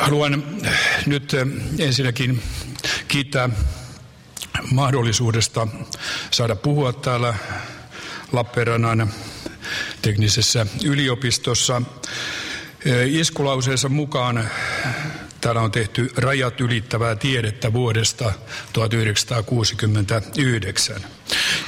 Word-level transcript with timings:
Haluan 0.00 0.44
nyt 1.06 1.32
ensinnäkin 1.78 2.42
kiittää 3.08 3.48
mahdollisuudesta 4.70 5.68
saada 6.30 6.56
puhua 6.56 6.92
täällä 6.92 7.34
Lappeenrannan 8.32 9.12
teknisessä 10.02 10.66
yliopistossa. 10.84 11.82
Iskulauseessa 13.06 13.88
mukaan 13.88 14.50
täällä 15.40 15.60
on 15.60 15.70
tehty 15.70 16.12
rajat 16.16 16.60
ylittävää 16.60 17.16
tiedettä 17.16 17.72
vuodesta 17.72 18.32
1969. 18.72 21.04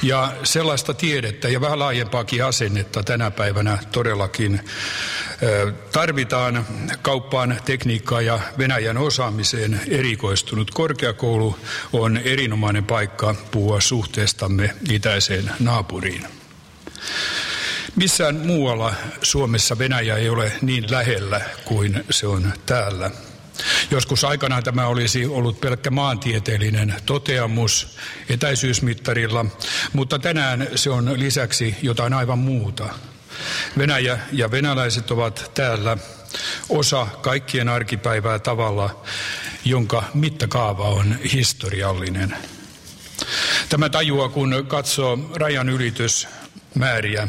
Ja 0.01 0.33
sellaista 0.43 0.93
tiedettä 0.93 1.49
ja 1.49 1.61
vähän 1.61 1.79
laajempaakin 1.79 2.45
asennetta 2.45 3.03
tänä 3.03 3.31
päivänä 3.31 3.77
todellakin 3.91 4.61
tarvitaan 5.91 6.65
kauppaan, 7.01 7.57
tekniikkaan 7.65 8.25
ja 8.25 8.39
Venäjän 8.57 8.97
osaamiseen 8.97 9.81
erikoistunut 9.87 10.71
korkeakoulu 10.71 11.57
on 11.93 12.17
erinomainen 12.17 12.83
paikka 12.83 13.35
puhua 13.51 13.81
suhteestamme 13.81 14.75
itäiseen 14.89 15.51
naapuriin. 15.59 16.27
Missään 17.95 18.35
muualla 18.35 18.93
Suomessa 19.21 19.77
Venäjä 19.77 20.15
ei 20.15 20.29
ole 20.29 20.51
niin 20.61 20.91
lähellä 20.91 21.41
kuin 21.65 22.05
se 22.09 22.27
on 22.27 22.53
täällä. 22.65 23.11
Joskus 23.91 24.23
aikanaan 24.23 24.63
tämä 24.63 24.87
olisi 24.87 25.25
ollut 25.25 25.61
pelkkä 25.61 25.91
maantieteellinen 25.91 26.95
toteamus 27.05 27.97
etäisyysmittarilla, 28.29 29.45
mutta 29.93 30.19
tänään 30.19 30.67
se 30.75 30.89
on 30.89 31.19
lisäksi 31.19 31.75
jotain 31.81 32.13
aivan 32.13 32.39
muuta. 32.39 32.89
Venäjä 33.77 34.19
ja 34.31 34.51
venäläiset 34.51 35.11
ovat 35.11 35.51
täällä 35.53 35.97
osa 36.69 37.07
kaikkien 37.21 37.69
arkipäivää 37.69 38.39
tavalla, 38.39 39.03
jonka 39.65 40.03
mittakaava 40.13 40.89
on 40.89 41.15
historiallinen. 41.33 42.37
Tämä 43.69 43.89
tajua, 43.89 44.29
kun 44.29 44.65
katsoo 44.67 45.17
rajan 45.35 45.69
ylitysmääriä. 45.69 47.27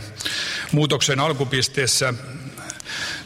Muutoksen 0.72 1.20
alkupisteessä 1.20 2.14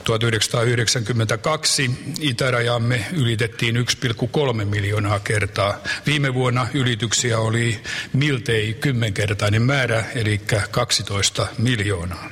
1992 0.06 1.90
itärajamme 2.20 3.06
ylitettiin 3.12 3.76
1,3 3.76 4.64
miljoonaa 4.64 5.18
kertaa. 5.18 5.78
Viime 6.06 6.34
vuonna 6.34 6.68
ylityksiä 6.74 7.38
oli 7.38 7.80
miltei 8.12 8.74
kymmenkertainen 8.74 9.62
määrä, 9.62 10.04
eli 10.14 10.40
12 10.70 11.46
miljoonaa. 11.58 12.30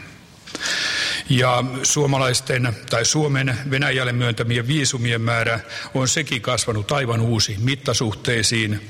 Ja 1.29 1.65
suomalaisten 1.83 2.77
tai 2.91 3.05
Suomen 3.05 3.59
Venäjälle 3.71 4.13
myöntämien 4.13 4.67
viisumien 4.67 5.21
määrä 5.21 5.61
on 5.95 6.09
sekin 6.09 6.43
kasvanut 6.43 6.93
aivan 6.93 7.21
uusi 7.21 7.57
mittasuhteisiin. 7.61 8.81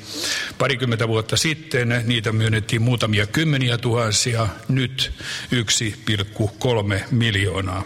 Parikymmentä 0.59 1.09
vuotta 1.09 1.37
sitten 1.37 2.03
niitä 2.07 2.33
myönnettiin 2.33 2.83
muutamia 2.83 3.27
kymmeniä 3.27 3.79
tuhansia, 3.79 4.49
nyt 4.69 5.13
1,3 5.53 7.01
miljoonaa. 7.11 7.85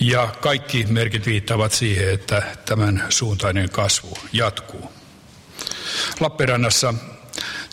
Ja 0.00 0.28
kaikki 0.40 0.86
merkit 0.88 1.26
viittaavat 1.26 1.72
siihen, 1.72 2.14
että 2.14 2.42
tämän 2.64 3.04
suuntainen 3.08 3.70
kasvu 3.70 4.18
jatkuu. 4.32 4.92
Lappeenrannassa 6.20 6.94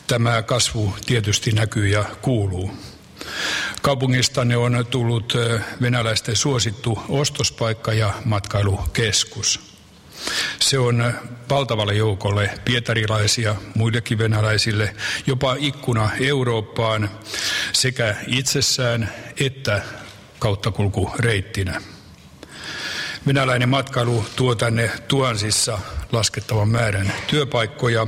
tämä 0.07 0.41
kasvu 0.41 0.95
tietysti 1.05 1.51
näkyy 1.51 1.87
ja 1.87 2.05
kuuluu. 2.21 2.71
Kaupungistanne 3.81 4.57
on 4.57 4.85
tullut 4.89 5.33
venäläisten 5.81 6.35
suosittu 6.35 6.99
ostospaikka 7.09 7.93
ja 7.93 8.13
matkailukeskus. 8.25 9.59
Se 10.59 10.79
on 10.79 11.13
valtavalle 11.49 11.93
joukolle 11.93 12.49
pietarilaisia, 12.65 13.55
muillekin 13.75 14.17
venäläisille, 14.17 14.95
jopa 15.27 15.55
ikkuna 15.59 16.09
Eurooppaan 16.19 17.09
sekä 17.73 18.15
itsessään 18.27 19.14
että 19.39 19.81
kauttakulkureittinä. 20.39 21.81
Venäläinen 23.27 23.69
matkailu 23.69 24.25
tuo 24.36 24.55
tänne 24.55 24.91
tuhansissa 25.08 25.80
laskettavan 26.11 26.69
määrän 26.69 27.13
työpaikkoja. 27.27 28.08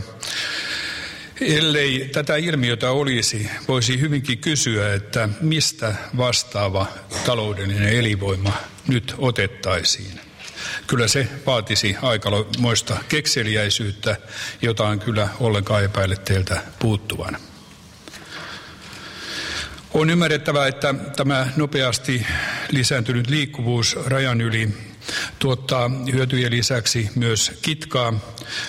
Ellei 1.41 2.09
tätä 2.11 2.35
ilmiötä 2.35 2.91
olisi, 2.91 3.49
voisi 3.67 3.99
hyvinkin 3.99 4.37
kysyä, 4.37 4.93
että 4.93 5.29
mistä 5.41 5.95
vastaava 6.17 6.87
taloudellinen 7.25 7.89
elinvoima 7.89 8.53
nyt 8.87 9.15
otettaisiin. 9.17 10.19
Kyllä 10.87 11.07
se 11.07 11.27
vaatisi 11.45 11.95
aikamoista 12.01 12.97
kekseliäisyyttä, 13.09 14.17
jota 14.61 14.87
on 14.87 14.99
kyllä 14.99 15.29
ollenkaan 15.39 15.83
epäile 15.83 16.15
teiltä 16.15 16.61
puuttuvan. 16.79 17.37
On 19.93 20.09
ymmärrettävää, 20.09 20.67
että 20.67 20.93
tämä 21.15 21.47
nopeasti 21.55 22.25
lisääntynyt 22.71 23.29
liikkuvuus 23.29 23.95
rajan 24.05 24.41
yli 24.41 24.69
tuottaa 25.39 25.91
hyötyjen 26.13 26.51
lisäksi 26.51 27.09
myös 27.15 27.51
kitkaa. 27.61 28.13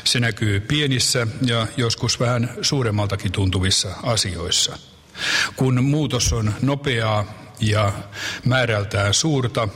Se 0.05 0.21
näkyy 0.21 0.61
pienissä 0.61 1.27
ja 1.47 1.67
joskus 1.77 2.21
vähän 2.21 2.55
suuremmaltakin 2.63 3.33
tuntuvissa 3.33 3.95
asioissa. 4.03 4.79
Kun 5.57 5.85
muutos 5.85 6.33
on 6.33 6.55
nopeaa 6.63 7.49
ja 7.61 7.93
määrältään 8.45 9.15
suurta, 9.15 9.69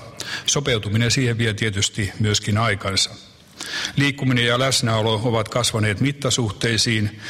sopeutuminen 0.46 1.10
siihen 1.10 1.38
vie 1.38 1.54
tietysti 1.54 2.12
myöskin 2.18 2.58
aikansa. 2.58 3.10
Liikkuminen 3.96 4.46
ja 4.46 4.58
läsnäolo 4.58 5.20
ovat 5.24 5.48
kasvaneet 5.48 6.00
mittasuhteisiin, 6.00 7.20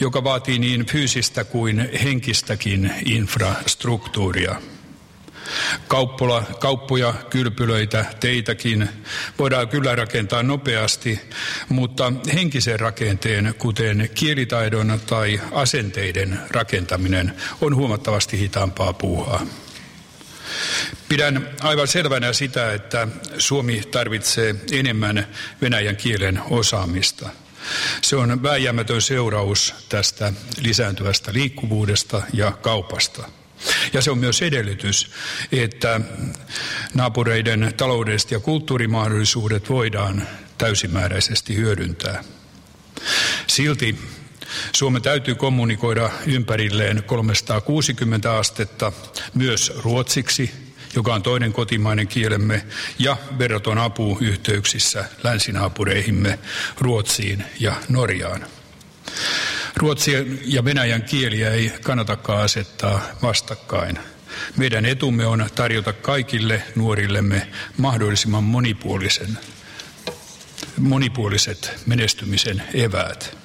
joka 0.00 0.24
vaatii 0.24 0.58
niin 0.58 0.86
fyysistä 0.86 1.44
kuin 1.44 1.90
henkistäkin 2.04 2.94
infrastruktuuria. 3.04 4.60
Kauppola, 5.88 6.42
kauppoja, 6.60 7.14
kylpylöitä, 7.30 8.04
teitäkin 8.20 8.88
voidaan 9.38 9.68
kyllä 9.68 9.96
rakentaa 9.96 10.42
nopeasti, 10.42 11.20
mutta 11.68 12.12
henkisen 12.34 12.80
rakenteen, 12.80 13.54
kuten 13.58 14.10
kielitaidon 14.14 15.00
tai 15.06 15.40
asenteiden 15.52 16.40
rakentaminen, 16.50 17.34
on 17.60 17.76
huomattavasti 17.76 18.38
hitaampaa 18.38 18.92
puuhaa. 18.92 19.46
Pidän 21.08 21.50
aivan 21.60 21.88
selvänä 21.88 22.32
sitä, 22.32 22.72
että 22.72 23.08
Suomi 23.38 23.82
tarvitsee 23.90 24.54
enemmän 24.72 25.26
venäjän 25.62 25.96
kielen 25.96 26.42
osaamista. 26.50 27.28
Se 28.02 28.16
on 28.16 28.42
vääjäämätön 28.42 29.02
seuraus 29.02 29.74
tästä 29.88 30.32
lisääntyvästä 30.60 31.32
liikkuvuudesta 31.32 32.22
ja 32.32 32.52
kaupasta. 32.52 33.41
Ja 33.92 34.02
se 34.02 34.10
on 34.10 34.18
myös 34.18 34.42
edellytys, 34.42 35.10
että 35.52 36.00
naapureiden 36.94 37.74
taloudelliset 37.76 38.30
ja 38.30 38.40
kulttuurimahdollisuudet 38.40 39.68
voidaan 39.68 40.28
täysimääräisesti 40.58 41.56
hyödyntää. 41.56 42.24
Silti 43.46 43.98
Suomen 44.72 45.02
täytyy 45.02 45.34
kommunikoida 45.34 46.10
ympärilleen 46.26 47.02
360 47.06 48.36
astetta 48.36 48.92
myös 49.34 49.72
ruotsiksi, 49.76 50.50
joka 50.94 51.14
on 51.14 51.22
toinen 51.22 51.52
kotimainen 51.52 52.08
kielemme, 52.08 52.66
ja 52.98 53.16
verraton 53.38 53.78
apu 53.78 54.18
yhteyksissä 54.20 55.04
länsinaapureihimme 55.24 56.38
Ruotsiin 56.78 57.44
ja 57.60 57.74
Norjaan. 57.88 58.46
Ruotsin 59.76 60.40
ja 60.44 60.64
venäjän 60.64 61.02
kieliä 61.02 61.50
ei 61.50 61.72
kannatakaan 61.82 62.42
asettaa 62.42 63.02
vastakkain. 63.22 63.98
Meidän 64.56 64.86
etumme 64.86 65.26
on 65.26 65.46
tarjota 65.54 65.92
kaikille 65.92 66.62
nuorillemme 66.76 67.48
mahdollisimman 67.76 68.44
monipuolisen, 68.44 69.38
monipuoliset 70.78 71.72
menestymisen 71.86 72.62
eväät. 72.74 73.38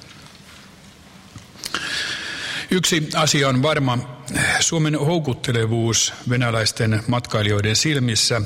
Yksi 2.70 3.08
asia 3.14 3.48
on 3.48 3.62
varma. 3.62 4.18
Suomen 4.60 4.98
houkuttelevuus 4.98 6.12
venäläisten 6.28 7.02
matkailijoiden 7.06 7.76
silmissä 7.76 8.42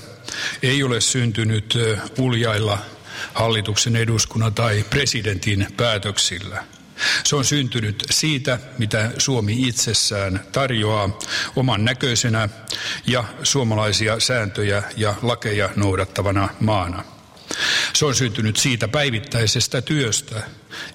ei 0.62 0.82
ole 0.82 1.00
syntynyt 1.00 1.78
uljailla 2.18 2.78
hallituksen 3.34 3.96
eduskunnan 3.96 4.54
tai 4.54 4.84
presidentin 4.90 5.66
päätöksillä– 5.76 6.64
se 7.24 7.36
on 7.36 7.44
syntynyt 7.44 8.04
siitä, 8.10 8.58
mitä 8.78 9.10
Suomi 9.18 9.68
itsessään 9.68 10.40
tarjoaa 10.52 11.18
oman 11.56 11.84
näköisenä 11.84 12.48
ja 13.06 13.24
suomalaisia 13.42 14.20
sääntöjä 14.20 14.82
ja 14.96 15.14
lakeja 15.22 15.70
noudattavana 15.76 16.48
maana. 16.60 17.04
Se 17.94 18.06
on 18.06 18.14
syntynyt 18.14 18.56
siitä 18.56 18.88
päivittäisestä 18.88 19.82
työstä, 19.82 20.42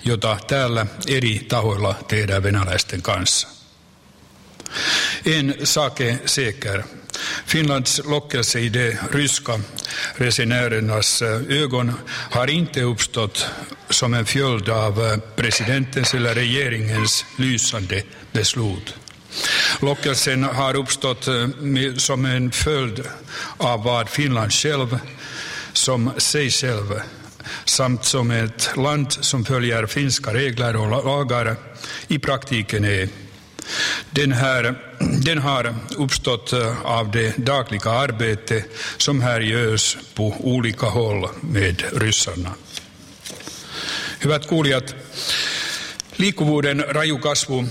jota 0.06 0.38
täällä 0.48 0.86
eri 1.08 1.46
tahoilla 1.48 1.96
tehdään 2.08 2.44
venäläisten 2.44 3.02
kanssa. 3.02 3.48
En 5.26 5.56
sake 5.64 6.20
seker 6.26 6.84
Finlands 7.46 8.02
lockelse 8.06 8.62
i 8.62 8.74
de 8.74 8.98
ryska 9.12 9.60
resenärernas 10.18 11.22
ögon 11.50 12.00
har 12.30 12.50
inte 12.50 12.86
uppstått 12.86 13.46
som 13.98 14.14
en 14.14 14.26
följd 14.26 14.70
av 14.70 15.06
eh, 15.06 15.18
presidentens 15.36 16.14
eller 16.14 16.36
regeringens 16.36 17.26
lysande 17.36 18.04
beslut. 18.32 18.96
Lockelsen 19.82 20.44
har 20.44 20.76
uppstått 20.76 21.28
eh, 21.28 21.48
som 21.98 22.26
en 22.26 22.52
följd 22.52 23.04
av 23.58 23.84
vad 23.84 24.10
Finland 24.10 24.54
själv, 24.54 25.00
som 25.74 26.12
sig 26.18 26.50
själv, 26.50 27.02
samt 27.66 28.06
som 28.06 28.32
ett 28.32 28.72
land 28.76 29.12
som 29.12 29.46
följer 29.46 29.86
finska 29.86 30.34
regler 30.34 30.76
och 30.76 31.06
lagar 31.06 31.56
i 32.08 32.20
praktiken 32.20 32.86
är. 32.86 33.10
Den, 34.12 34.32
här, 34.32 34.76
den 35.00 35.38
har 35.38 35.76
uppstått 35.98 36.54
eh, 36.54 36.86
av 36.86 37.12
det 37.12 37.38
dagliga 37.38 37.92
arbete 37.92 38.64
som 38.98 39.22
här 39.22 39.40
görs 39.42 39.98
på 40.14 40.36
olika 40.40 40.86
håll 40.86 41.30
med 41.42 41.84
ryssarna. 41.94 42.52
Hyvät 44.24 44.46
kuulijat, 44.46 44.96
liikkuvuuden 46.18 46.86
raju 46.88 47.18
kasvu 47.18 47.66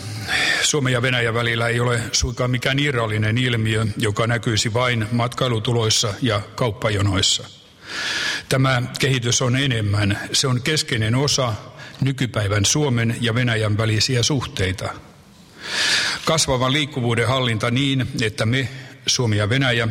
Suomen 0.62 0.92
ja 0.92 1.02
Venäjän 1.02 1.34
välillä 1.34 1.68
ei 1.68 1.80
ole 1.80 2.00
suinkaan 2.12 2.50
mikään 2.50 2.78
irrallinen 2.78 3.38
ilmiö, 3.38 3.86
joka 3.96 4.26
näkyisi 4.26 4.74
vain 4.74 5.06
matkailutuloissa 5.12 6.14
ja 6.22 6.40
kauppajonoissa. 6.54 7.44
Tämä 8.48 8.82
kehitys 8.98 9.42
on 9.42 9.56
enemmän. 9.56 10.18
Se 10.32 10.46
on 10.46 10.62
keskeinen 10.62 11.14
osa 11.14 11.54
nykypäivän 12.00 12.64
Suomen 12.64 13.16
ja 13.20 13.34
Venäjän 13.34 13.76
välisiä 13.76 14.22
suhteita. 14.22 14.94
Kasvavan 16.24 16.72
liikkuvuuden 16.72 17.28
hallinta 17.28 17.70
niin, 17.70 18.08
että 18.22 18.46
me, 18.46 18.68
Suomi 19.06 19.36
ja 19.36 19.48
Venäjä, 19.48 19.88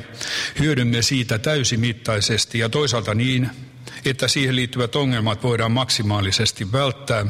hyödymme 0.60 1.02
siitä 1.02 1.40
täysimittaisesti 1.40 2.60
ja 2.60 2.70
toisaalta 2.70 3.14
niin, 3.14 3.50
että 4.10 4.28
siihen 4.28 4.56
liittyvät 4.56 4.96
ongelmat 4.96 5.44
voidaan 5.44 5.72
maksimaalisesti 5.72 6.72
välttää, 6.72 7.26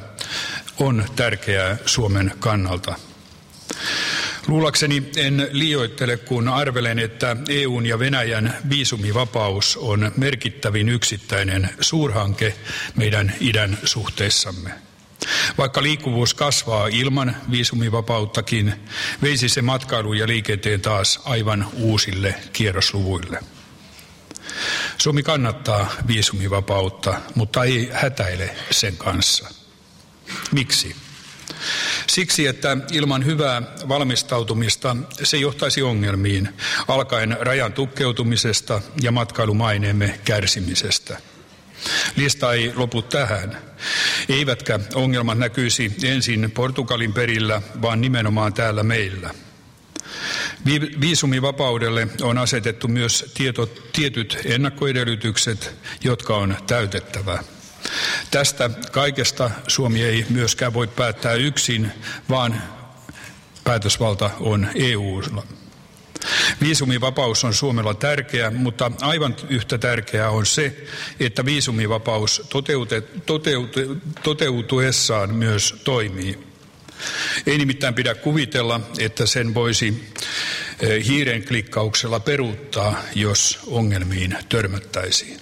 on 0.77 1.06
tärkeää 1.16 1.77
Suomen 1.86 2.33
kannalta. 2.39 2.95
Luulakseni 4.48 5.04
en 5.16 5.48
liioittele, 5.51 6.18
kun 6.18 6.48
arvelen, 6.48 7.00
että 7.00 7.38
EUn 7.50 7.86
ja 7.86 8.00
Venäjän 8.00 8.57
viisumivapaus 8.69 9.77
on 9.77 10.12
merkittävin 10.18 10.89
yksittäinen 10.89 11.69
suurhanke 11.80 12.56
meidän 12.95 13.33
idän 13.39 13.77
suhteissamme. 13.83 14.72
Vaikka 15.57 15.83
liikkuvuus 15.83 16.33
kasvaa 16.33 16.88
ilman 16.88 17.36
viisumivapauttakin, 17.51 18.74
veisi 19.22 19.50
se 19.50 19.62
matkailu 19.62 20.13
ja 20.13 20.27
liikenteen 20.27 20.81
taas 20.81 21.19
aivan 21.25 21.68
uusille 21.74 22.36
kierrosluvuille. 22.54 23.54
Suomi 25.05 25.23
kannattaa 25.23 25.91
viisumivapautta, 26.07 27.21
mutta 27.35 27.63
ei 27.63 27.89
hätäile 27.93 28.55
sen 28.71 28.97
kanssa. 28.97 29.49
Miksi? 30.51 30.95
Siksi, 32.07 32.47
että 32.47 32.77
ilman 32.91 33.25
hyvää 33.25 33.61
valmistautumista 33.87 34.95
se 35.23 35.37
johtaisi 35.37 35.81
ongelmiin, 35.81 36.49
alkaen 36.87 37.37
rajan 37.39 37.73
tukkeutumisesta 37.73 38.81
ja 39.01 39.11
matkailumaineemme 39.11 40.19
kärsimisestä. 40.25 41.17
Lista 42.15 42.53
ei 42.53 42.71
lopu 42.75 43.01
tähän. 43.01 43.57
Eivätkä 44.29 44.79
ongelmat 44.93 45.37
näkyisi 45.37 45.95
ensin 46.03 46.51
Portugalin 46.51 47.13
perillä, 47.13 47.61
vaan 47.81 48.01
nimenomaan 48.01 48.53
täällä 48.53 48.83
meillä. 48.83 49.33
Viisumivapaudelle 51.01 52.07
on 52.21 52.38
asetettu 52.38 52.88
myös 52.88 53.31
tieto, 53.33 53.65
tietyt 53.65 54.38
ennakkoedellytykset, 54.45 55.75
jotka 56.03 56.35
on 56.35 56.57
täytettävä. 56.67 57.44
Tästä 58.31 58.69
kaikesta 58.91 59.51
Suomi 59.67 60.03
ei 60.03 60.25
myöskään 60.29 60.73
voi 60.73 60.88
päättää 60.88 61.33
yksin, 61.33 61.91
vaan 62.29 62.62
päätösvalta 63.63 64.29
on 64.39 64.67
EUlla. 64.75 65.44
Viisumivapaus 66.62 67.44
on 67.44 67.53
Suomella 67.53 67.94
tärkeä, 67.94 68.51
mutta 68.51 68.91
aivan 69.01 69.35
yhtä 69.50 69.77
tärkeää 69.77 70.29
on 70.29 70.45
se, 70.45 70.85
että 71.19 71.45
viisumivapaus 71.45 72.41
toteute, 72.50 73.01
toteute, 73.01 73.88
toteutuessaan 74.23 75.35
myös 75.35 75.75
toimii. 75.83 76.39
Ei 77.47 77.57
nimittäin 77.57 77.94
pidä 77.94 78.15
kuvitella, 78.15 78.81
että 79.00 79.25
sen 79.25 79.53
voisi 79.53 80.13
hiiren 81.07 81.45
klikkauksella 81.45 82.19
peruuttaa, 82.19 83.01
jos 83.16 83.60
ongelmiin 83.68 84.38
törmättäisiin. 84.50 85.39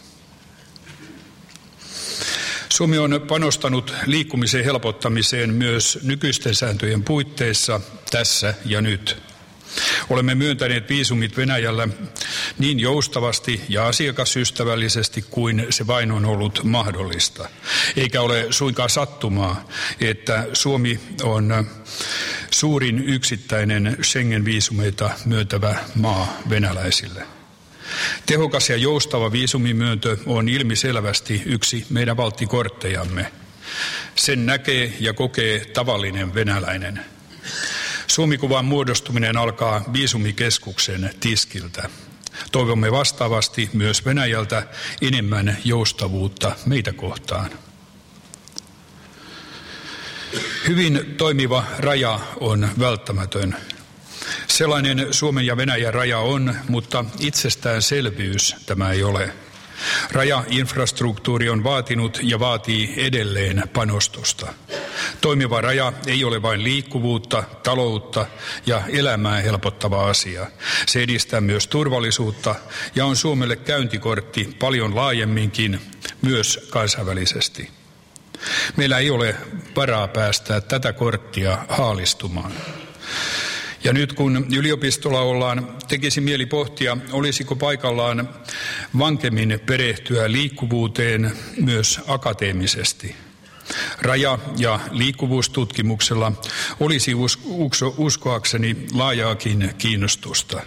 Suomi 2.70 2.98
on 2.98 3.26
panostanut 3.28 3.94
liikkumisen 4.06 4.64
helpottamiseen 4.64 5.54
myös 5.54 6.00
nykyisten 6.04 6.56
sääntöjen 6.56 7.04
puitteissa 7.04 7.82
tässä 8.12 8.54
ja 8.66 8.82
nyt. 8.82 9.18
Olemme 10.10 10.36
myöntäneet 10.36 10.90
viisumit 10.90 11.38
Venäjällä 11.38 11.88
niin 12.60 12.80
joustavasti 12.80 13.62
ja 13.70 13.88
asiakasystävällisesti 13.88 15.26
kuin 15.30 15.68
se 15.70 15.88
vain 15.88 16.12
on 16.12 16.26
ollut 16.26 16.64
mahdollista. 16.64 17.50
Eikä 17.98 18.22
ole 18.22 18.46
suinkaan 18.50 18.90
sattumaa, 18.90 19.68
että 20.00 20.48
Suomi 20.54 21.00
on 21.24 21.68
suurin 22.54 23.04
yksittäinen 23.10 23.98
Schengen-viisumeita 24.02 25.10
myöntävä 25.26 25.76
maa 25.96 26.38
venäläisille. 26.50 27.28
Tehokas 28.26 28.70
ja 28.70 28.78
joustava 28.78 29.32
viisumimyyntö 29.32 30.18
on 30.26 30.50
ilmiselvästi 30.50 31.42
yksi 31.46 31.86
meidän 31.90 32.18
valttikorttejamme. 32.18 33.32
Sen 34.16 34.46
näkee 34.46 34.94
ja 35.00 35.14
kokee 35.14 35.66
tavallinen 35.66 36.34
venäläinen. 36.34 37.06
Suomikuvan 38.08 38.66
muodostuminen 38.66 39.38
alkaa 39.38 39.84
viisumikeskuksen 39.94 41.10
tiskiltä. 41.20 41.90
Toivomme 42.52 42.92
vastaavasti 42.92 43.70
myös 43.74 44.06
Venäjältä 44.06 44.68
enemmän 45.02 45.58
joustavuutta 45.64 46.56
meitä 46.66 46.94
kohtaan. 46.94 47.52
Hyvin 50.68 51.16
toimiva 51.18 51.64
raja 51.80 52.20
on 52.40 52.70
välttämätön. 52.80 53.56
Sellainen 54.48 55.08
Suomen 55.12 55.46
ja 55.46 55.58
Venäjän 55.58 55.94
raja 55.94 56.20
on, 56.20 56.56
mutta 56.70 57.06
itsestäänselvyys 57.20 58.56
tämä 58.66 58.92
ei 58.92 59.04
ole. 59.04 59.34
Rajainfrastruktuuri 60.12 61.50
on 61.50 61.64
vaatinut 61.64 62.20
ja 62.24 62.40
vaatii 62.40 62.94
edelleen 62.98 63.64
panostusta. 63.74 64.54
Toimiva 65.22 65.62
raja 65.62 65.94
ei 66.08 66.24
ole 66.24 66.42
vain 66.42 66.64
liikkuvuutta, 66.64 67.44
taloutta 67.64 68.26
ja 68.66 68.82
elämää 68.90 69.42
helpottava 69.42 70.10
asia. 70.10 70.48
Se 70.88 71.04
edistää 71.04 71.42
myös 71.42 71.68
turvallisuutta 71.68 72.56
ja 72.96 73.06
on 73.06 73.16
Suomelle 73.16 73.56
käyntikortti 73.56 74.56
paljon 74.60 74.96
laajemminkin, 74.96 75.82
myös 76.22 76.68
kansainvälisesti. 76.70 77.83
Meillä 78.78 78.98
ei 78.98 79.10
ole 79.10 79.36
varaa 79.76 80.08
päästää 80.08 80.62
tätä 80.62 80.94
korttia 80.94 81.58
haalistumaan. 81.70 82.52
Ja 83.84 83.94
nyt 83.94 84.14
kun 84.14 84.46
yliopistolla 84.58 85.22
ollaan, 85.22 85.78
tekisi 85.88 86.22
mieli 86.22 86.46
pohtia, 86.46 86.98
olisiko 87.12 87.56
paikallaan 87.56 88.30
vankemmin 88.98 89.60
perehtyä 89.66 90.32
liikkuvuuteen 90.32 91.32
myös 91.62 92.00
akateemisesti. 92.08 93.16
Raja- 94.02 94.40
ja 94.58 94.80
liikkuvuustutkimuksella 94.92 96.32
olisi 96.80 97.12
uskoakseni 97.98 98.76
laajaakin 98.94 99.74
kiinnostusta. 99.78 100.62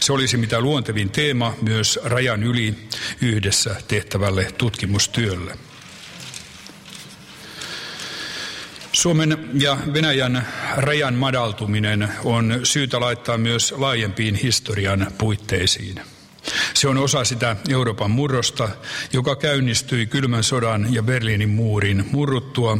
Se 0.00 0.12
olisi 0.12 0.36
mitä 0.36 0.60
luontevin 0.60 1.10
teema 1.10 1.54
myös 1.62 1.98
rajan 2.04 2.42
yli 2.42 2.74
yhdessä 3.22 3.76
tehtävälle 3.88 4.52
tutkimustyölle. 4.58 5.69
Suomen 8.92 9.50
ja 9.54 9.78
Venäjän 9.92 10.46
rajan 10.76 11.14
madaltuminen 11.14 12.08
on 12.24 12.60
syytä 12.62 13.00
laittaa 13.00 13.38
myös 13.38 13.74
laajempiin 13.76 14.34
historian 14.34 15.06
puitteisiin. 15.18 16.00
Se 16.74 16.88
on 16.88 16.98
osa 16.98 17.24
sitä 17.24 17.56
Euroopan 17.68 18.10
murrosta, 18.10 18.68
joka 19.12 19.36
käynnistyi 19.36 20.06
kylmän 20.06 20.44
sodan 20.44 20.94
ja 20.94 21.02
Berliinin 21.02 21.48
muurin 21.48 22.06
murruttua. 22.12 22.78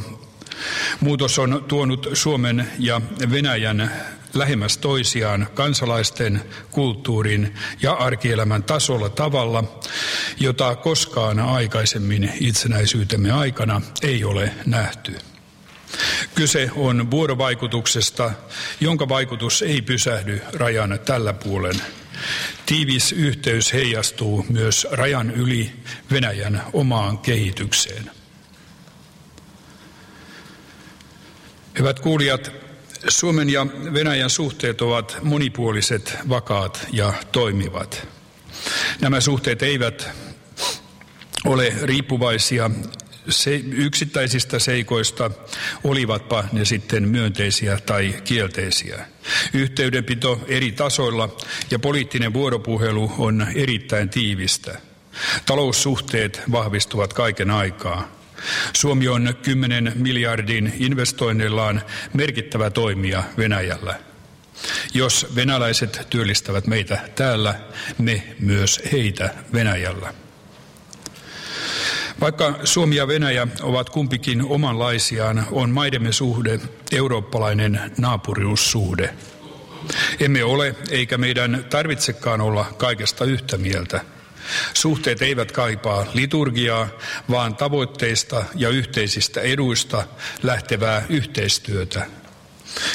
Muutos 1.00 1.38
on 1.38 1.64
tuonut 1.68 2.08
Suomen 2.12 2.70
ja 2.78 3.00
Venäjän 3.30 3.92
lähemmäs 4.34 4.78
toisiaan 4.78 5.46
kansalaisten, 5.54 6.42
kulttuurin 6.70 7.54
ja 7.82 7.92
arkielämän 7.92 8.62
tasolla 8.62 9.08
tavalla, 9.08 9.64
jota 10.40 10.76
koskaan 10.76 11.38
aikaisemmin 11.38 12.32
itsenäisyytemme 12.40 13.32
aikana 13.32 13.82
ei 14.02 14.24
ole 14.24 14.52
nähty. 14.66 15.29
Kyse 16.34 16.70
on 16.76 17.10
vuorovaikutuksesta, 17.10 18.30
jonka 18.80 19.08
vaikutus 19.08 19.62
ei 19.62 19.82
pysähdy 19.82 20.40
rajan 20.52 21.00
tällä 21.04 21.32
puolen 21.32 21.80
Tiivis 22.66 23.12
yhteys 23.12 23.72
heijastuu 23.72 24.46
myös 24.48 24.86
rajan 24.90 25.30
yli 25.30 25.72
Venäjän 26.10 26.62
omaan 26.72 27.18
kehitykseen. 27.18 28.10
Hyvät 31.78 32.00
kuulijat, 32.00 32.52
Suomen 33.08 33.50
ja 33.50 33.66
Venäjän 33.66 34.30
suhteet 34.30 34.82
ovat 34.82 35.18
monipuoliset, 35.22 36.16
vakaat 36.28 36.86
ja 36.92 37.12
toimivat. 37.32 38.08
Nämä 39.00 39.20
suhteet 39.20 39.62
eivät 39.62 40.10
ole 41.44 41.74
riippuvaisia 41.82 42.70
se, 43.28 43.60
yksittäisistä 43.72 44.58
seikoista, 44.58 45.30
olivatpa 45.84 46.44
ne 46.52 46.64
sitten 46.64 47.08
myönteisiä 47.08 47.78
tai 47.86 48.14
kielteisiä. 48.24 49.06
Yhteydenpito 49.52 50.40
eri 50.48 50.72
tasoilla 50.72 51.36
ja 51.70 51.78
poliittinen 51.78 52.32
vuoropuhelu 52.32 53.12
on 53.18 53.46
erittäin 53.54 54.08
tiivistä. 54.08 54.80
Taloussuhteet 55.46 56.42
vahvistuvat 56.52 57.12
kaiken 57.12 57.50
aikaa. 57.50 58.20
Suomi 58.72 59.08
on 59.08 59.34
10 59.42 59.92
miljardin 59.94 60.72
investoinneillaan 60.78 61.82
merkittävä 62.14 62.70
toimija 62.70 63.22
Venäjällä. 63.38 64.00
Jos 64.94 65.26
venäläiset 65.34 66.06
työllistävät 66.10 66.66
meitä 66.66 66.98
täällä, 67.14 67.60
me 67.98 68.22
myös 68.38 68.80
heitä 68.92 69.34
Venäjällä. 69.52 70.14
Vaikka 72.20 72.58
Suomi 72.64 72.96
ja 72.96 73.08
Venäjä 73.08 73.46
ovat 73.62 73.90
kumpikin 73.90 74.42
omanlaisiaan, 74.42 75.46
on 75.50 75.70
maidemme 75.70 76.12
suhde 76.12 76.60
eurooppalainen 76.92 77.92
naapuriussuhde. 77.98 79.14
Emme 80.20 80.44
ole, 80.44 80.74
eikä 80.90 81.18
meidän 81.18 81.66
tarvitsekaan 81.70 82.40
olla 82.40 82.64
kaikesta 82.64 83.24
yhtä 83.24 83.56
mieltä. 83.56 84.00
Suhteet 84.74 85.22
eivät 85.22 85.52
kaipaa 85.52 86.06
liturgiaa, 86.14 86.88
vaan 87.30 87.56
tavoitteista 87.56 88.44
ja 88.54 88.68
yhteisistä 88.68 89.40
eduista 89.40 90.04
lähtevää 90.42 91.02
yhteistyötä 91.08 92.06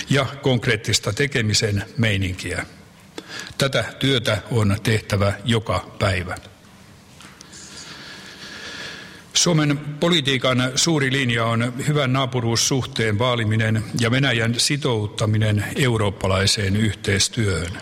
ja 0.09 0.25
konkreettista 0.41 1.13
tekemisen 1.13 1.83
meininkiä. 1.97 2.65
Tätä 3.57 3.83
työtä 3.99 4.37
on 4.51 4.77
tehtävä 4.83 5.33
joka 5.45 5.91
päivä. 5.99 6.35
Suomen 9.35 9.77
politiikan 9.77 10.71
suuri 10.75 11.11
linja 11.11 11.45
on 11.45 11.73
hyvän 11.87 12.13
naapuruussuhteen 12.13 13.19
vaaliminen 13.19 13.83
ja 13.99 14.11
Venäjän 14.11 14.55
sitouttaminen 14.59 15.65
eurooppalaiseen 15.75 16.75
yhteistyöhön. 16.75 17.81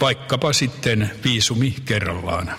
Vaikkapa 0.00 0.52
sitten 0.52 1.10
viisumi 1.24 1.74
kerrallaan. 1.84 2.52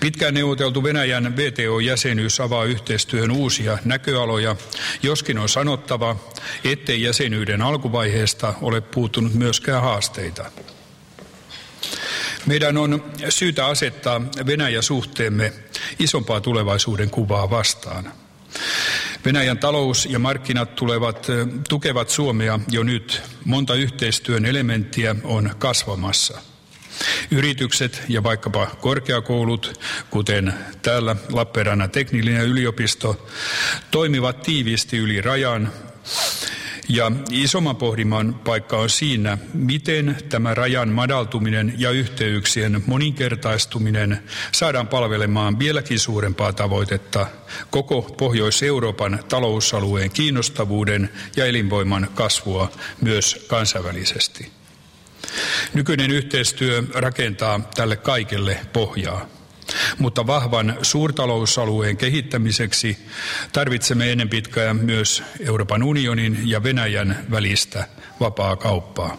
Pitkään 0.00 0.34
neuvoteltu 0.34 0.82
Venäjän 0.82 1.36
VTO-jäsenyys 1.36 2.40
avaa 2.40 2.64
yhteistyöhön 2.64 3.30
uusia 3.30 3.78
näköaloja, 3.84 4.56
joskin 5.02 5.38
on 5.38 5.48
sanottava, 5.48 6.16
ettei 6.64 7.02
jäsenyyden 7.02 7.62
alkuvaiheesta 7.62 8.54
ole 8.62 8.80
puuttunut 8.80 9.34
myöskään 9.34 9.82
haasteita. 9.82 10.50
Meidän 12.46 12.76
on 12.76 13.04
syytä 13.28 13.66
asettaa 13.66 14.20
Venäjä-suhteemme 14.46 15.52
isompaa 15.98 16.40
tulevaisuuden 16.40 17.10
kuvaa 17.10 17.50
vastaan. 17.50 18.12
Venäjän 19.24 19.58
talous 19.58 20.06
ja 20.06 20.18
markkinat 20.18 20.74
tulevat, 20.74 21.26
tukevat 21.68 22.10
Suomea 22.10 22.60
jo 22.70 22.82
nyt. 22.82 23.22
Monta 23.44 23.74
yhteistyön 23.74 24.44
elementtiä 24.44 25.16
on 25.24 25.54
kasvamassa. 25.58 26.40
Yritykset 27.30 28.02
ja 28.08 28.22
vaikkapa 28.22 28.66
korkeakoulut, 28.66 29.80
kuten 30.10 30.54
täällä 30.82 31.16
Lappeenrannan 31.32 31.90
teknillinen 31.90 32.46
yliopisto, 32.46 33.28
toimivat 33.90 34.42
tiiviisti 34.42 34.96
yli 34.98 35.20
rajan 35.20 35.72
ja 36.88 37.12
isomman 37.30 37.76
pohdiman 37.76 38.34
paikka 38.34 38.76
on 38.76 38.90
siinä, 38.90 39.38
miten 39.54 40.16
tämä 40.28 40.54
rajan 40.54 40.88
madaltuminen 40.88 41.74
ja 41.78 41.90
yhteyksien 41.90 42.82
moninkertaistuminen 42.86 44.22
saadaan 44.52 44.88
palvelemaan 44.88 45.58
vieläkin 45.58 45.98
suurempaa 45.98 46.52
tavoitetta 46.52 47.26
koko 47.70 48.02
Pohjois-Euroopan 48.02 49.24
talousalueen 49.28 50.10
kiinnostavuuden 50.10 51.10
ja 51.36 51.46
elinvoiman 51.46 52.08
kasvua 52.14 52.72
myös 53.00 53.44
kansainvälisesti. 53.48 54.52
Nykyinen 55.74 56.10
yhteistyö 56.10 56.82
rakentaa 56.94 57.60
tälle 57.74 57.96
kaikelle 57.96 58.60
pohjaa. 58.72 59.26
Mutta 59.98 60.26
vahvan 60.26 60.78
suurtalousalueen 60.82 61.96
kehittämiseksi 61.96 62.98
tarvitsemme 63.52 64.12
ennen 64.12 64.28
pitkää 64.28 64.74
myös 64.74 65.22
Euroopan 65.40 65.82
unionin 65.82 66.38
ja 66.44 66.62
Venäjän 66.62 67.26
välistä 67.30 67.88
vapaa 68.20 68.56
kauppaa. 68.56 69.16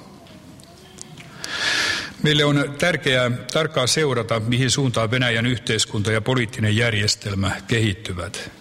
Meille 2.24 2.46
on 2.46 2.76
tärkeää 2.80 3.32
tarkkaan 3.54 3.88
seurata, 3.88 4.40
mihin 4.40 4.72
suuntaan 4.72 5.12
Venäjän 5.12 5.46
yhteiskunta 5.46 6.12
ja 6.12 6.22
poliittinen 6.22 6.76
järjestelmä 6.76 7.52
kehittyvät. 7.68 8.52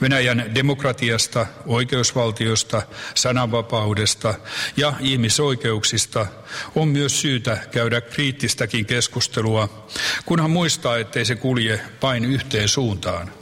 Venäjän 0.00 0.54
demokratiasta, 0.54 1.46
oikeusvaltiosta, 1.66 2.82
sananvapaudesta 3.14 4.34
ja 4.76 4.92
ihmisoikeuksista 5.00 6.26
on 6.74 6.88
myös 6.88 7.20
syytä 7.20 7.58
käydä 7.70 8.00
kriittistäkin 8.00 8.86
keskustelua, 8.86 9.88
kunhan 10.26 10.50
muistaa, 10.50 10.98
ettei 10.98 11.24
se 11.24 11.34
kulje 11.34 11.80
vain 12.02 12.24
yhteen 12.24 12.68
suuntaan. 12.68 13.32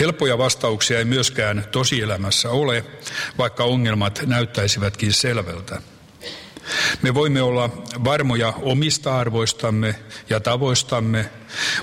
Helppoja 0.00 0.38
vastauksia 0.38 0.98
ei 0.98 1.04
myöskään 1.04 1.64
tosielämässä 1.70 2.50
ole, 2.50 2.84
vaikka 3.38 3.64
ongelmat 3.64 4.22
näyttäisivätkin 4.26 5.12
selvältä. 5.12 5.82
Me 7.02 7.14
voimme 7.14 7.42
olla 7.42 7.70
varmoja 8.04 8.52
omista 8.62 9.18
arvoistamme 9.18 9.94
ja 10.30 10.40
tavoistamme, 10.40 11.30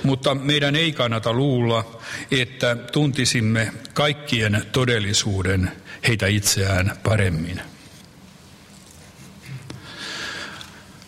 mutta 0.03 0.35
meidän 0.35 0.75
ei 0.75 0.91
kannata 0.91 1.33
luulla, 1.33 2.01
että 2.31 2.75
tuntisimme 2.75 3.73
kaikkien 3.93 4.65
todellisuuden 4.71 5.71
heitä 6.07 6.27
itseään 6.27 6.97
paremmin. 7.03 7.61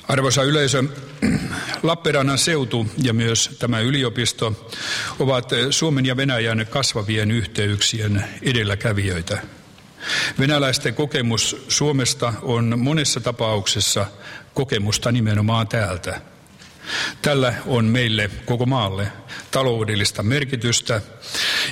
Arvoisa 0.08 0.44
yleisö, 0.44 0.84
Lappeenrannan 1.84 2.38
seutu 2.38 2.88
ja 2.98 3.14
myös 3.14 3.56
tämä 3.60 3.80
yliopisto 3.80 4.72
ovat 5.20 5.50
Suomen 5.70 6.06
ja 6.06 6.18
Venäjän 6.18 6.68
kasvavien 6.70 7.32
yhteyksien 7.32 8.24
edelläkävijöitä. 8.42 9.42
Venäläisten 10.40 10.96
kokemus 10.96 11.66
Suomesta 11.68 12.34
on 12.42 12.80
monessa 12.80 13.20
tapauksessa 13.20 14.06
kokemusta 14.54 15.12
nimenomaan 15.12 15.68
täältä. 15.68 16.22
Tällä 17.22 17.54
on 17.66 17.86
meille 17.86 18.30
koko 18.46 18.66
maalle 18.66 19.12
taloudellista 19.52 20.24
merkitystä 20.24 21.02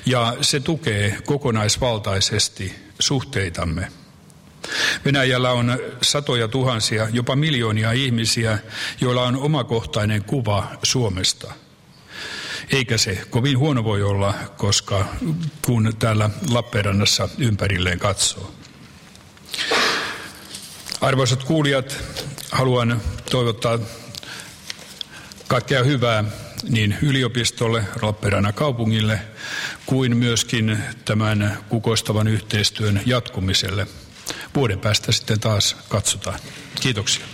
ja 0.06 0.38
se 0.42 0.60
tukee 0.60 1.18
kokonaisvaltaisesti 1.26 2.76
suhteitamme. 3.00 3.92
Venäjällä 5.06 5.52
on 5.52 5.78
satoja 6.02 6.48
tuhansia, 6.48 7.08
jopa 7.12 7.36
miljoonia 7.36 7.92
ihmisiä, 7.92 8.60
joilla 9.02 9.24
on 9.24 9.36
omakohtainen 9.36 10.24
kuva 10.24 10.72
Suomesta– 10.84 11.54
eikä 12.72 12.98
se 12.98 13.22
kovin 13.30 13.60
huono 13.60 13.84
voi 13.84 14.04
olla, 14.04 14.34
koska 14.58 15.06
kun 15.66 15.94
täällä 16.00 16.30
Lappeenrannassa 16.50 17.30
ympärilleen 17.38 18.00
katsoo. 18.00 18.52
Arvoisat 21.02 21.44
kuulijat, 21.44 21.98
haluan 22.52 23.02
toivottaa 23.32 23.80
kaikkea 25.48 25.84
hyvää 25.84 26.24
niin 26.70 26.98
yliopistolle, 27.02 27.84
Lappeenrannan 28.02 28.54
kaupungille, 28.54 29.20
kuin 29.86 30.18
myöskin 30.18 30.78
tämän 31.06 31.58
kukoistavan 31.70 32.28
yhteistyön 32.28 33.02
jatkumiselle. 33.06 33.88
Vuoden 34.56 34.80
päästä 34.80 35.12
sitten 35.12 35.40
taas 35.40 35.78
katsotaan. 35.90 36.40
Kiitoksia. 36.82 37.26